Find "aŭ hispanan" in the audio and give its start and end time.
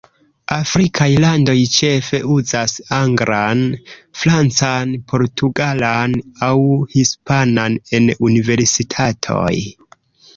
6.47-7.77